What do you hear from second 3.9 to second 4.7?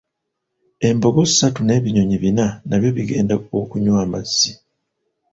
amazzi.